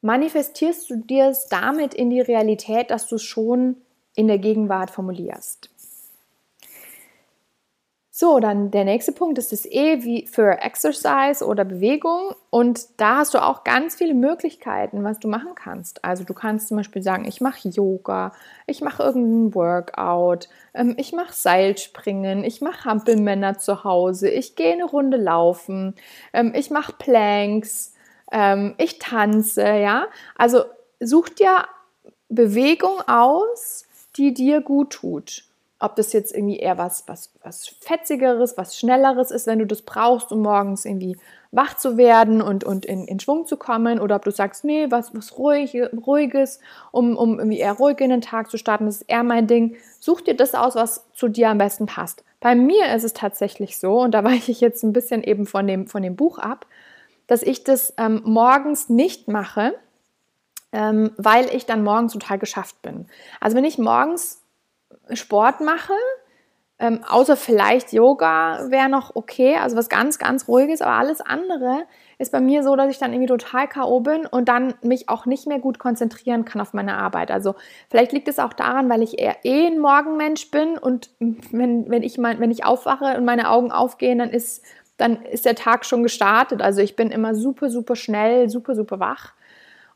[0.00, 3.76] manifestierst du dir es damit in die Realität, dass du es schon
[4.14, 5.70] in der Gegenwart formulierst.
[8.14, 12.34] So, dann der nächste Punkt ist das E wie für Exercise oder Bewegung.
[12.50, 16.04] Und da hast du auch ganz viele Möglichkeiten, was du machen kannst.
[16.04, 18.32] Also du kannst zum Beispiel sagen, ich mache Yoga,
[18.66, 24.74] ich mache irgendeinen Workout, ähm, ich mache Seilspringen, ich mache Hampelmänner zu Hause, ich gehe
[24.74, 25.94] eine Runde laufen,
[26.34, 27.94] ähm, ich mache Planks,
[28.30, 30.06] ähm, ich tanze, ja.
[30.36, 30.64] Also
[31.00, 31.64] such dir
[32.28, 35.44] Bewegung aus, die dir gut tut
[35.82, 39.82] ob das jetzt irgendwie eher was, was, was Fetzigeres, was Schnelleres ist, wenn du das
[39.82, 41.16] brauchst, um morgens irgendwie
[41.50, 44.86] wach zu werden und, und in, in Schwung zu kommen, oder ob du sagst, nee,
[44.90, 46.60] was, was ruhig, Ruhiges,
[46.92, 49.76] um, um irgendwie eher ruhig in den Tag zu starten, das ist eher mein Ding.
[50.00, 52.24] Such dir das aus, was zu dir am besten passt.
[52.40, 55.66] Bei mir ist es tatsächlich so, und da weiche ich jetzt ein bisschen eben von
[55.66, 56.66] dem, von dem Buch ab,
[57.26, 59.74] dass ich das ähm, morgens nicht mache,
[60.72, 63.06] ähm, weil ich dann morgens total geschafft bin.
[63.40, 64.41] Also wenn ich morgens
[65.12, 65.94] Sport mache,
[66.82, 71.84] ähm, außer vielleicht Yoga wäre noch okay, also was ganz, ganz ruhiges, aber alles andere
[72.18, 74.00] ist bei mir so, dass ich dann irgendwie total K.O.
[74.00, 77.30] bin und dann mich auch nicht mehr gut konzentrieren kann auf meine Arbeit.
[77.30, 77.54] Also
[77.88, 82.02] vielleicht liegt es auch daran, weil ich eher eh ein Morgenmensch bin und wenn, wenn,
[82.02, 84.64] ich, mein, wenn ich aufwache und meine Augen aufgehen, dann ist,
[84.96, 86.62] dann ist der Tag schon gestartet.
[86.62, 89.34] Also ich bin immer super, super schnell, super, super wach.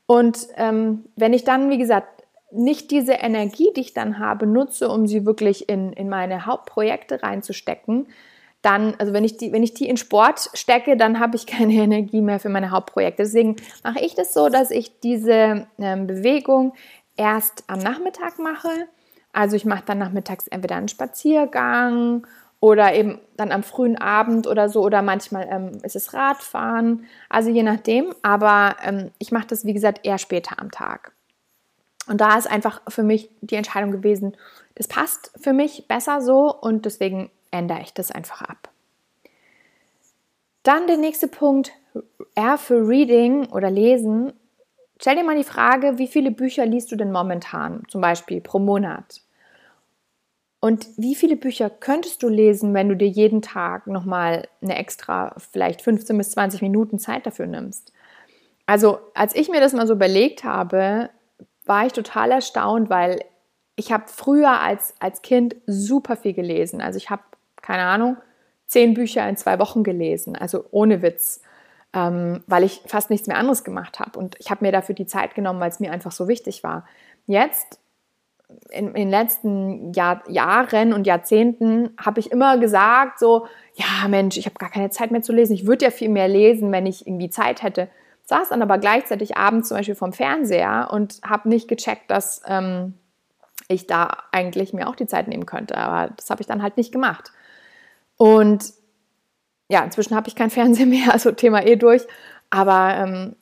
[0.07, 2.16] Und ähm, wenn ich dann, wie gesagt,
[2.51, 7.23] nicht diese Energie, die ich dann habe, nutze, um sie wirklich in, in meine Hauptprojekte
[7.23, 8.07] reinzustecken,
[8.63, 11.75] dann, also wenn ich die, wenn ich die in Sport stecke, dann habe ich keine
[11.75, 13.23] Energie mehr für meine Hauptprojekte.
[13.23, 16.75] Deswegen mache ich das so, dass ich diese ähm, Bewegung
[17.17, 18.89] erst am Nachmittag mache.
[19.33, 22.27] Also ich mache dann nachmittags entweder einen Spaziergang
[22.59, 27.51] oder eben dann am frühen Abend oder so oder manchmal ähm, ist es Radfahren, also
[27.51, 28.15] je nachdem.
[28.23, 31.13] Aber ähm, ich mache das, wie gesagt, eher später am Tag.
[32.09, 34.37] Und da ist einfach für mich die Entscheidung gewesen,
[34.75, 38.71] das passt für mich besser so und deswegen ändere ich das einfach ab.
[40.63, 41.73] Dann der nächste Punkt,
[42.35, 44.33] R für Reading oder Lesen.
[45.01, 48.59] Stell dir mal die Frage, wie viele Bücher liest du denn momentan, zum Beispiel pro
[48.59, 49.21] Monat?
[50.61, 55.37] Und wie viele Bücher könntest du lesen, wenn du dir jeden Tag nochmal eine extra,
[55.53, 57.93] vielleicht 15 bis 20 Minuten Zeit dafür nimmst?
[58.67, 61.11] Also, als ich mir das mal so überlegt habe,
[61.67, 63.21] war ich total erstaunt, weil
[63.77, 66.81] ich habe früher als, als Kind super viel gelesen.
[66.81, 67.23] Also ich habe,
[67.61, 68.17] keine Ahnung,
[68.67, 71.43] zehn Bücher in zwei Wochen gelesen, also ohne Witz,
[71.93, 74.19] ähm, weil ich fast nichts mehr anderes gemacht habe.
[74.19, 76.87] Und ich habe mir dafür die Zeit genommen, weil es mir einfach so wichtig war.
[77.27, 77.79] Jetzt,
[78.71, 84.37] in, in den letzten Jahr, Jahren und Jahrzehnten, habe ich immer gesagt, so, ja Mensch,
[84.37, 85.53] ich habe gar keine Zeit mehr zu lesen.
[85.53, 87.89] Ich würde ja viel mehr lesen, wenn ich irgendwie Zeit hätte.
[88.27, 92.43] Saß dann aber gleichzeitig abends zum Beispiel vom Fernseher und habe nicht gecheckt, dass...
[92.47, 92.95] Ähm,
[93.69, 95.77] ich da eigentlich mir auch die Zeit nehmen könnte.
[95.77, 97.33] Aber das habe ich dann halt nicht gemacht.
[98.17, 98.73] Und
[99.69, 102.07] ja, inzwischen habe ich kein Fernseher mehr, also Thema eh durch.
[102.51, 103.37] Aber ähm,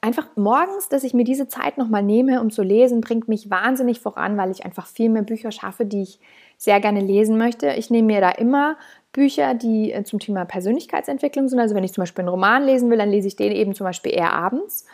[0.00, 4.00] einfach morgens, dass ich mir diese Zeit nochmal nehme, um zu lesen, bringt mich wahnsinnig
[4.00, 6.20] voran, weil ich einfach viel mehr Bücher schaffe, die ich
[6.56, 7.72] sehr gerne lesen möchte.
[7.72, 8.76] Ich nehme mir da immer
[9.14, 11.58] Bücher, die äh, zum Thema Persönlichkeitsentwicklung sind.
[11.58, 13.84] Also wenn ich zum Beispiel einen Roman lesen will, dann lese ich den eben zum
[13.84, 14.84] Beispiel eher abends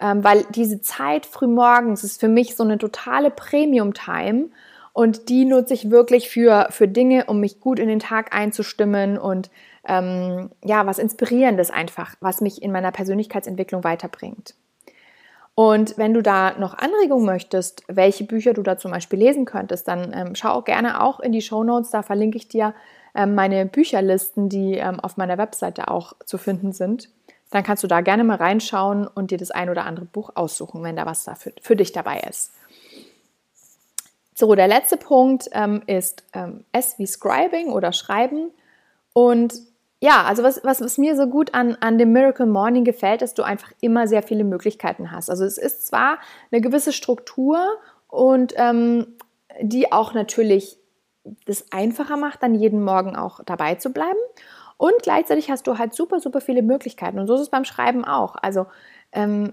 [0.00, 4.48] ähm, weil diese Zeit frühmorgens ist für mich so eine totale Premium-Time
[4.92, 9.18] und die nutze ich wirklich für, für Dinge, um mich gut in den Tag einzustimmen
[9.18, 9.50] und
[9.86, 14.54] ähm, ja, was Inspirierendes einfach, was mich in meiner Persönlichkeitsentwicklung weiterbringt.
[15.54, 19.88] Und wenn du da noch Anregungen möchtest, welche Bücher du da zum Beispiel lesen könntest,
[19.88, 21.90] dann ähm, schau gerne auch in die Show Notes.
[21.90, 22.74] Da verlinke ich dir
[23.14, 27.08] meine Bücherlisten, die ähm, auf meiner Webseite auch zu finden sind
[27.50, 30.82] dann kannst du da gerne mal reinschauen und dir das ein oder andere Buch aussuchen,
[30.82, 32.52] wenn da was da für, für dich dabei ist.
[34.34, 38.50] So, der letzte Punkt ähm, ist ähm, S wie Scribing oder Schreiben.
[39.12, 39.54] Und
[40.00, 43.34] ja, also was, was, was mir so gut an, an dem Miracle Morning gefällt, dass
[43.34, 45.28] du einfach immer sehr viele Möglichkeiten hast.
[45.28, 46.18] Also es ist zwar
[46.50, 47.60] eine gewisse Struktur
[48.08, 49.18] und ähm,
[49.60, 50.78] die auch natürlich
[51.46, 54.18] das einfacher macht, dann jeden Morgen auch dabei zu bleiben.
[54.76, 57.18] Und gleichzeitig hast du halt super, super viele Möglichkeiten.
[57.18, 58.36] Und so ist es beim Schreiben auch.
[58.40, 58.66] Also
[59.12, 59.52] ähm,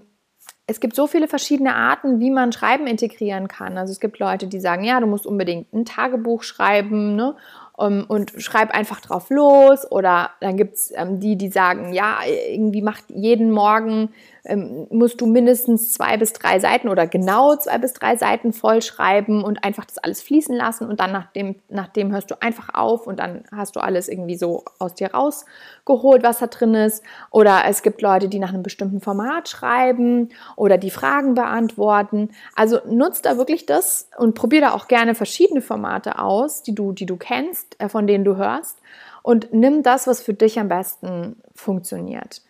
[0.68, 3.78] es gibt so viele verschiedene Arten, wie man Schreiben integrieren kann.
[3.78, 7.36] Also es gibt Leute, die sagen, ja, du musst unbedingt ein Tagebuch schreiben ne?
[7.78, 9.90] um, und schreib einfach drauf los.
[9.90, 12.18] Oder dann gibt es ähm, die, die sagen, ja,
[12.50, 14.10] irgendwie macht jeden Morgen
[14.48, 18.82] ähm, musst du mindestens zwei bis drei Seiten oder genau zwei bis drei Seiten voll
[18.82, 22.42] schreiben und einfach das alles fließen lassen und dann nach dem, nach dem hörst du
[22.42, 26.74] einfach auf und dann hast du alles irgendwie so aus dir rausgeholt, was da drin
[26.74, 27.04] ist.
[27.32, 32.30] Oder es gibt Leute, die nach einem bestimmten Format schreiben oder die Fragen beantworten.
[32.56, 36.94] Also nutzt da wirklich das und probier da auch gerne verschiedene Formate aus, die du,
[36.94, 38.80] die du kennst, äh, von denen du hörst
[39.28, 42.42] und nimm das, was für dich am besten funktioniert.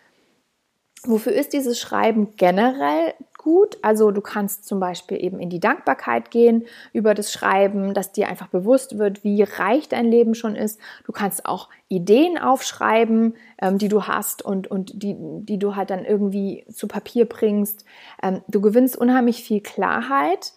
[1.03, 3.77] Wofür ist dieses Schreiben generell gut?
[3.83, 8.27] Also du kannst zum Beispiel eben in die Dankbarkeit gehen über das Schreiben, dass dir
[8.27, 10.79] einfach bewusst wird, wie reich dein Leben schon ist.
[11.05, 15.91] Du kannst auch Ideen aufschreiben, ähm, die du hast und, und die, die du halt
[15.91, 17.86] dann irgendwie zu Papier bringst.
[18.23, 20.53] Ähm, du gewinnst unheimlich viel Klarheit,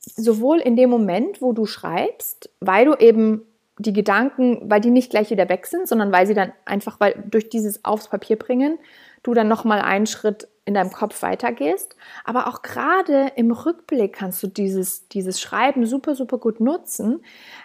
[0.00, 3.42] sowohl in dem Moment, wo du schreibst, weil du eben
[3.78, 7.24] die Gedanken, weil die nicht gleich wieder weg sind, sondern weil sie dann einfach, weil
[7.28, 8.78] durch dieses aufs Papier bringen,
[9.24, 11.96] du dann nochmal einen Schritt in deinem Kopf weitergehst.
[12.24, 17.22] Aber auch gerade im Rückblick kannst du dieses, dieses Schreiben super, super gut nutzen.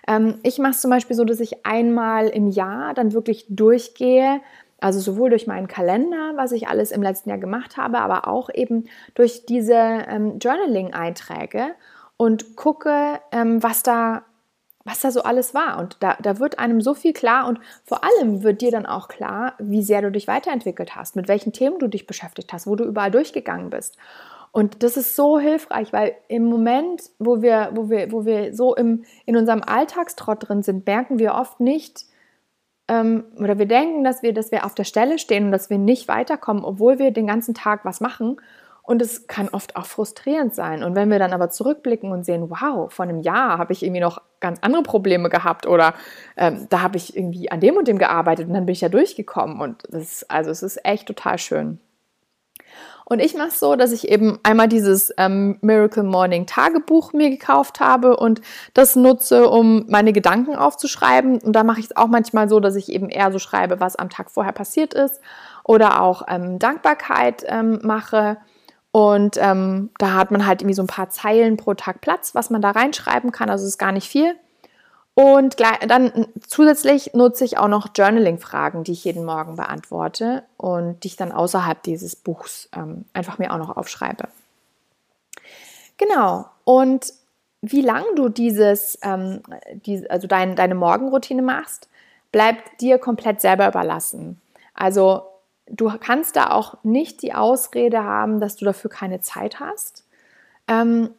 [0.07, 4.41] Ähm, ich mache es zum Beispiel so, dass ich einmal im Jahr dann wirklich durchgehe,
[4.81, 8.49] also sowohl durch meinen Kalender, was ich alles im letzten Jahr gemacht habe, aber auch
[8.53, 11.75] eben durch diese ähm, Journaling-Einträge
[12.17, 14.23] und gucke, ähm, was da
[14.89, 15.79] was da so alles war.
[15.79, 19.07] Und da, da wird einem so viel klar und vor allem wird dir dann auch
[19.07, 22.75] klar, wie sehr du dich weiterentwickelt hast, mit welchen Themen du dich beschäftigt hast, wo
[22.75, 23.97] du überall durchgegangen bist.
[24.51, 28.75] Und das ist so hilfreich, weil im Moment, wo wir, wo wir, wo wir so
[28.75, 32.05] im, in unserem Alltagstrott drin sind, merken wir oft nicht,
[32.87, 35.77] ähm, oder wir denken, dass wir, dass wir auf der Stelle stehen und dass wir
[35.77, 38.37] nicht weiterkommen, obwohl wir den ganzen Tag was machen.
[38.89, 40.83] Und es kann oft auch frustrierend sein.
[40.83, 44.01] Und wenn wir dann aber zurückblicken und sehen, wow, vor einem Jahr habe ich irgendwie
[44.01, 45.93] noch ganz andere Probleme gehabt oder
[46.35, 48.89] ähm, da habe ich irgendwie an dem und dem gearbeitet und dann bin ich ja
[48.89, 49.61] durchgekommen.
[49.61, 51.79] Und das ist, also es ist echt total schön.
[53.05, 57.29] Und ich mache es so, dass ich eben einmal dieses ähm, Miracle Morning Tagebuch mir
[57.29, 58.41] gekauft habe und
[58.73, 61.37] das nutze, um meine Gedanken aufzuschreiben.
[61.37, 63.97] Und da mache ich es auch manchmal so, dass ich eben eher so schreibe, was
[63.97, 65.21] am Tag vorher passiert ist
[65.63, 68.37] oder auch ähm, Dankbarkeit ähm, mache
[68.91, 72.49] und ähm, da hat man halt irgendwie so ein paar Zeilen pro Tag Platz, was
[72.49, 73.49] man da reinschreiben kann.
[73.49, 74.35] Also ist gar nicht viel.
[75.13, 81.09] Und dann zusätzlich nutze ich auch noch Journaling-Fragen, die ich jeden Morgen beantworte und die
[81.09, 84.29] ich dann außerhalb dieses Buchs ähm, einfach mir auch noch aufschreibe.
[85.97, 86.45] Genau.
[86.63, 87.13] Und
[87.61, 89.41] wie lang du dieses, ähm,
[89.85, 91.89] die, also dein, deine Morgenroutine machst,
[92.31, 94.39] bleibt dir komplett selber überlassen.
[94.73, 95.23] Also
[95.71, 100.07] du kannst da auch nicht die Ausrede haben, dass du dafür keine Zeit hast,
[100.67, 101.09] ähm,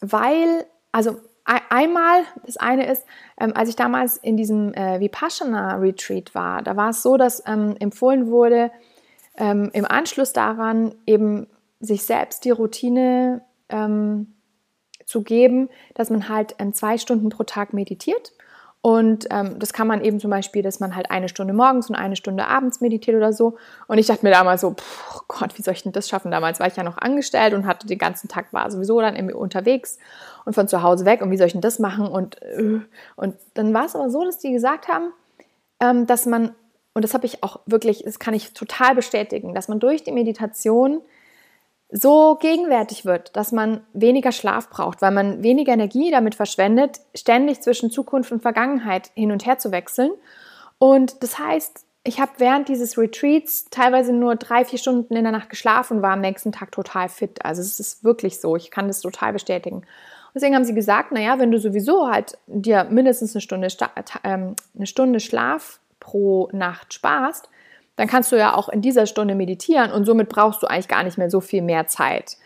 [0.00, 3.04] weil, also einmal, das eine ist,
[3.40, 7.74] ähm, als ich damals in diesem äh, Vipassana-Retreat war, da war es so, dass ähm,
[7.78, 8.70] empfohlen wurde,
[9.36, 11.46] ähm, im Anschluss daran eben
[11.80, 14.34] sich selbst die Routine ähm,
[15.04, 18.32] zu geben, dass man halt ähm, zwei Stunden pro Tag meditiert.
[18.84, 21.94] Und ähm, das kann man eben zum Beispiel, dass man halt eine Stunde morgens und
[21.94, 23.56] eine Stunde abends meditiert oder so.
[23.86, 24.74] Und ich dachte mir damals so,
[25.14, 26.32] oh Gott, wie soll ich denn das schaffen?
[26.32, 29.36] Damals war ich ja noch angestellt und hatte den ganzen Tag, war sowieso dann irgendwie
[29.36, 29.98] unterwegs
[30.44, 31.22] und von zu Hause weg.
[31.22, 32.08] Und wie soll ich denn das machen?
[32.08, 32.80] Und, äh,
[33.14, 35.12] und dann war es aber so, dass die gesagt haben,
[35.78, 36.52] ähm, dass man,
[36.92, 40.12] und das habe ich auch wirklich, das kann ich total bestätigen, dass man durch die
[40.12, 41.02] Meditation
[41.92, 47.60] so gegenwärtig wird, dass man weniger Schlaf braucht, weil man weniger Energie damit verschwendet, ständig
[47.60, 50.10] zwischen Zukunft und Vergangenheit hin und her zu wechseln.
[50.78, 55.32] Und das heißt, ich habe während dieses Retreats teilweise nur drei, vier Stunden in der
[55.32, 57.44] Nacht geschlafen und war am nächsten Tag total fit.
[57.44, 59.82] Also es ist wirklich so, ich kann das total bestätigen.
[60.34, 63.68] Deswegen haben sie gesagt, naja, wenn du sowieso halt dir mindestens eine Stunde,
[64.24, 67.50] ähm, eine Stunde Schlaf pro Nacht sparst,
[67.96, 71.04] dann kannst du ja auch in dieser Stunde meditieren und somit brauchst du eigentlich gar
[71.04, 72.36] nicht mehr so viel mehr Zeit.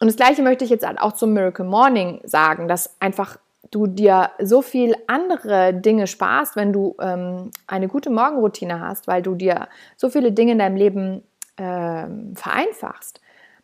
[0.00, 3.38] Und das gleiche möchte ich jetzt halt auch zum Miracle Morning sagen, dass einfach
[3.70, 9.22] du dir so viel andere Dinge sparst, wenn du ähm, eine gute Morgenroutine hast, weil
[9.22, 11.22] du dir so viele Dinge in deinem Leben
[11.56, 13.20] ähm, vereinfachst,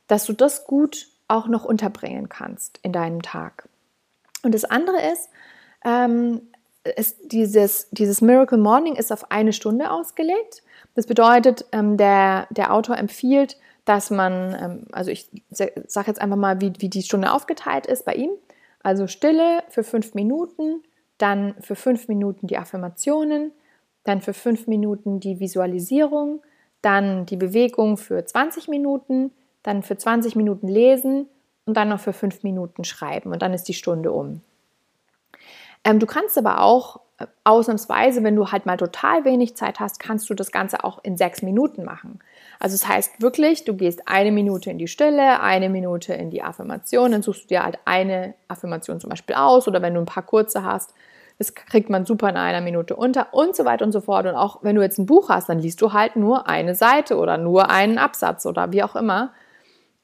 [0.07, 3.69] dass du das gut auch noch unterbringen kannst in deinem Tag.
[4.43, 5.29] Und das andere ist,
[5.85, 6.43] ähm,
[6.97, 10.63] ist dieses, dieses Miracle Morning ist auf eine Stunde ausgelegt.
[10.97, 16.37] Das bedeutet, ähm, der, der Autor empfiehlt, dass man, ähm, also ich sage jetzt einfach
[16.37, 18.31] mal, wie, wie die Stunde aufgeteilt ist bei ihm.
[18.83, 20.83] Also Stille für fünf Minuten,
[21.19, 23.53] dann für fünf Minuten die Affirmationen,
[24.05, 26.43] dann für fünf Minuten die Visualisierung,
[26.81, 29.33] dann die Bewegung für 20 Minuten,
[29.63, 31.29] dann für 20 Minuten lesen
[31.67, 34.41] und dann noch für fünf Minuten schreiben und dann ist die Stunde um.
[35.85, 37.01] Ähm, du kannst aber auch
[37.45, 41.17] ausnahmsweise, wenn du halt mal total wenig Zeit hast, kannst du das Ganze auch in
[41.17, 42.19] sechs Minuten machen.
[42.59, 46.31] Also es das heißt wirklich, du gehst eine Minute in die Stille, eine Minute in
[46.31, 50.01] die Affirmation, dann suchst du dir halt eine Affirmation zum Beispiel aus oder wenn du
[50.01, 50.93] ein paar kurze hast,
[51.39, 54.27] das kriegt man super in einer Minute unter und so weiter und so fort.
[54.27, 57.17] Und auch wenn du jetzt ein Buch hast, dann liest du halt nur eine Seite
[57.19, 59.33] oder nur einen Absatz oder wie auch immer.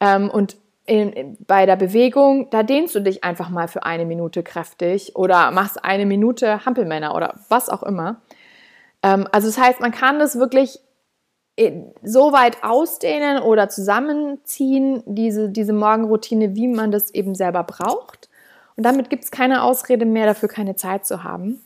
[0.01, 4.43] Ähm, und in, bei der Bewegung, da dehnst du dich einfach mal für eine Minute
[4.43, 8.21] kräftig oder machst eine Minute Hampelmänner oder was auch immer.
[9.03, 10.81] Ähm, also das heißt, man kann das wirklich
[11.57, 18.29] äh, so weit ausdehnen oder zusammenziehen, diese, diese Morgenroutine, wie man das eben selber braucht.
[18.77, 21.61] Und damit gibt es keine Ausrede mehr, dafür keine Zeit zu haben.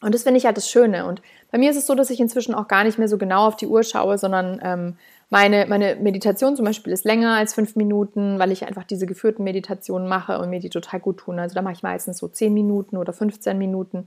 [0.00, 1.06] Und das finde ich halt das Schöne.
[1.06, 3.46] Und bei mir ist es so, dass ich inzwischen auch gar nicht mehr so genau
[3.46, 4.98] auf die Uhr schaue, sondern ähm,
[5.30, 9.44] meine, meine Meditation zum Beispiel ist länger als fünf Minuten, weil ich einfach diese geführten
[9.44, 11.38] Meditationen mache und mir die total gut tun.
[11.38, 14.06] Also da mache ich meistens so zehn Minuten oder 15 Minuten.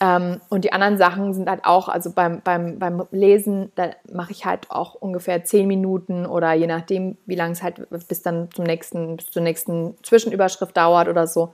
[0.00, 4.30] Ähm, und die anderen Sachen sind halt auch, also beim, beim, beim Lesen, da mache
[4.30, 8.48] ich halt auch ungefähr zehn Minuten oder je nachdem, wie lange es halt bis dann
[8.52, 11.52] zum nächsten, bis zur nächsten Zwischenüberschrift dauert oder so.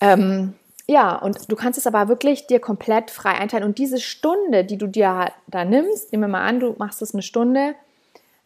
[0.00, 0.54] Ähm,
[0.88, 3.64] ja, und du kannst es aber wirklich dir komplett frei einteilen.
[3.64, 7.12] Und diese Stunde, die du dir da nimmst, nehmen wir mal an, du machst es
[7.12, 7.74] eine Stunde,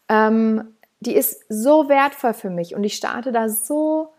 [0.09, 4.09] ähm, die ist so wertvoll für mich und ich starte da so,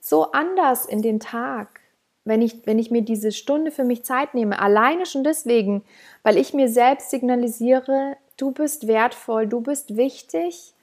[0.00, 1.80] so anders in den Tag,
[2.24, 4.60] wenn ich, wenn ich mir diese Stunde für mich Zeit nehme.
[4.60, 5.82] Alleine schon deswegen,
[6.22, 10.74] weil ich mir selbst signalisiere, du bist wertvoll, du bist wichtig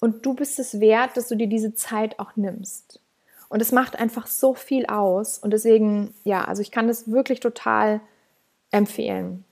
[0.00, 3.00] und du bist es wert, dass du dir diese Zeit auch nimmst.
[3.50, 5.38] Und es macht einfach so viel aus.
[5.38, 8.00] Und deswegen, ja, also ich kann das wirklich total
[8.70, 9.44] empfehlen.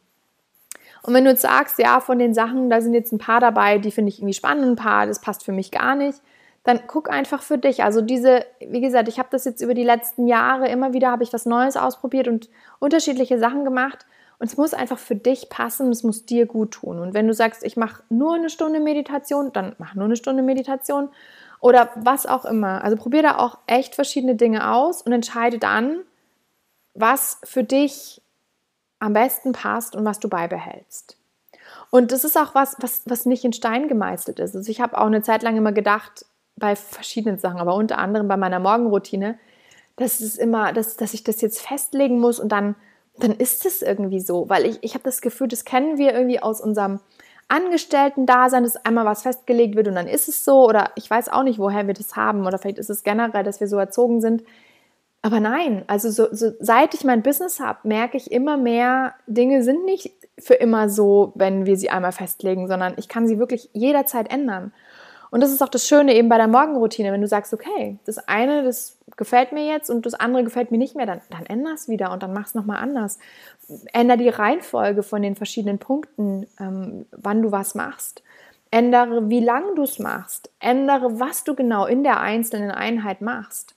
[1.02, 3.78] Und wenn du jetzt sagst, ja, von den Sachen, da sind jetzt ein paar dabei,
[3.78, 6.20] die finde ich irgendwie spannend, ein paar, das passt für mich gar nicht,
[6.62, 7.82] dann guck einfach für dich.
[7.82, 11.24] Also diese, wie gesagt, ich habe das jetzt über die letzten Jahre immer wieder, habe
[11.24, 14.06] ich was Neues ausprobiert und unterschiedliche Sachen gemacht.
[14.38, 17.00] Und es muss einfach für dich passen, es muss dir gut tun.
[17.00, 20.44] Und wenn du sagst, ich mache nur eine Stunde Meditation, dann mach nur eine Stunde
[20.44, 21.08] Meditation
[21.60, 22.82] oder was auch immer.
[22.84, 26.00] Also probier da auch echt verschiedene Dinge aus und entscheide dann,
[26.94, 28.22] was für dich
[28.98, 31.16] am besten passt und was du beibehältst.
[31.90, 34.54] Und das ist auch was, was, was nicht in Stein gemeißelt ist.
[34.54, 38.28] Also ich habe auch eine Zeit lang immer gedacht, bei verschiedenen Sachen, aber unter anderem
[38.28, 39.38] bei meiner Morgenroutine,
[39.96, 42.74] dass es immer, dass, dass ich das jetzt festlegen muss und dann,
[43.18, 44.48] dann ist es irgendwie so.
[44.48, 47.00] Weil ich, ich habe das Gefühl, das kennen wir irgendwie aus unserem
[47.48, 50.66] Angestellten-Dasein, dass einmal was festgelegt wird und dann ist es so.
[50.68, 52.46] Oder ich weiß auch nicht, woher wir das haben.
[52.46, 54.44] Oder vielleicht ist es generell, dass wir so erzogen sind.
[55.22, 59.62] aber nein, also so, so, seit ich mein Business habe, merke ich immer mehr, Dinge
[59.64, 63.68] sind nicht für immer so, wenn wir sie einmal festlegen, sondern ich kann sie wirklich
[63.72, 64.72] jederzeit ändern.
[65.30, 68.18] Und das ist auch das Schöne eben bei der Morgenroutine, wenn du sagst, okay, das
[68.28, 71.72] eine, das gefällt mir jetzt und das andere gefällt mir nicht mehr, dann, dann änder
[71.74, 73.18] es wieder und dann mach es nochmal anders.
[73.92, 78.22] Änder die Reihenfolge von den verschiedenen Punkten, ähm, wann du was machst.
[78.70, 80.50] Ändere, wie lang du es machst.
[80.60, 83.74] Ändere, was du genau in der einzelnen Einheit machst.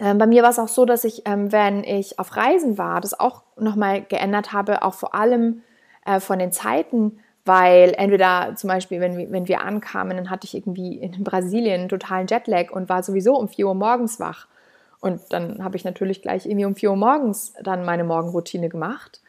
[0.00, 3.00] Ähm, bei mir war es auch so, dass ich, ähm, wenn ich auf Reisen war,
[3.00, 5.62] das auch nochmal geändert habe, auch vor allem
[6.06, 10.46] äh, von den Zeiten, weil entweder zum Beispiel, wenn wir, wenn wir ankamen, dann hatte
[10.46, 14.46] ich irgendwie in Brasilien einen totalen Jetlag und war sowieso um 4 Uhr morgens wach.
[15.02, 19.20] Und dann habe ich natürlich gleich irgendwie um 4 Uhr morgens dann meine Morgenroutine gemacht,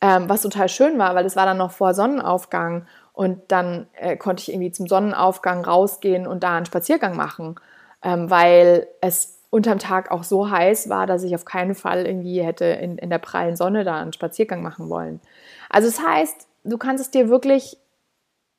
[0.00, 4.16] ähm, was total schön war, weil es war dann noch vor Sonnenaufgang und dann äh,
[4.16, 7.56] konnte ich irgendwie zum Sonnenaufgang rausgehen und da einen Spaziergang machen,
[8.02, 12.42] ähm, weil es unterm Tag auch so heiß war, dass ich auf keinen Fall irgendwie
[12.42, 15.20] hätte in, in der prallen Sonne da einen Spaziergang machen wollen.
[15.68, 17.76] Also es das heißt, du kannst es dir wirklich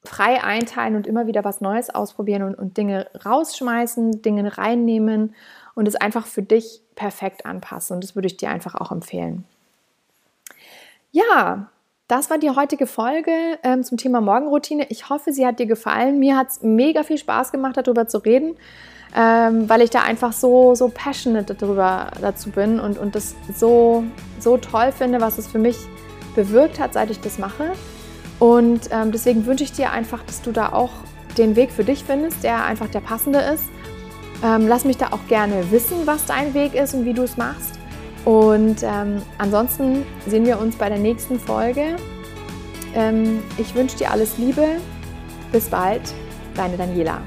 [0.04, 5.34] frei einteilen und immer wieder was Neues ausprobieren und, und Dinge rausschmeißen, Dinge reinnehmen
[5.76, 7.96] und es einfach für dich perfekt anpassen.
[7.96, 9.46] Und das würde ich dir einfach auch empfehlen.
[11.12, 11.70] Ja,
[12.08, 13.32] das war die heutige Folge
[13.64, 14.88] ähm, zum Thema Morgenroutine.
[14.90, 16.20] Ich hoffe, sie hat dir gefallen.
[16.20, 18.58] Mir hat es mega viel Spaß gemacht, darüber zu reden,
[19.16, 24.04] ähm, weil ich da einfach so, so passionate darüber dazu bin und, und das so,
[24.40, 25.78] so toll finde, was es für mich
[26.36, 27.72] bewirkt hat, seit ich das mache.
[28.40, 30.92] Und ähm, deswegen wünsche ich dir einfach, dass du da auch
[31.38, 33.66] den Weg für dich findest, der einfach der passende ist.
[34.44, 37.38] Ähm, lass mich da auch gerne wissen, was dein Weg ist und wie du es
[37.38, 37.80] machst.
[38.26, 41.96] Und ähm, ansonsten sehen wir uns bei der nächsten Folge.
[42.96, 44.78] Ähm, ich wünsche dir alles Liebe.
[45.52, 46.02] Bis bald,
[46.56, 47.22] deine Daniela.